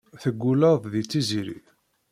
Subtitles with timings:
[0.21, 1.59] Teggulleḍ deg Tiziri.